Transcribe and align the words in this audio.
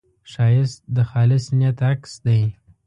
ښایست 0.31 0.79
د 0.95 0.97
خالص 1.09 1.45
نیت 1.59 1.79
عکس 1.89 2.11
دی 2.25 2.39